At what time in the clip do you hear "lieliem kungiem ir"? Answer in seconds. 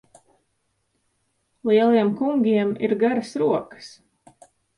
1.71-2.97